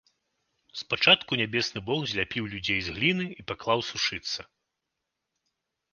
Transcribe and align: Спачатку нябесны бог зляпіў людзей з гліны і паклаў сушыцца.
Спачатку 0.81 1.31
нябесны 1.41 1.79
бог 1.89 2.01
зляпіў 2.13 2.43
людзей 2.55 2.81
з 2.87 2.95
гліны 2.95 3.25
і 3.43 3.45
паклаў 3.53 3.79
сушыцца. 3.91 4.41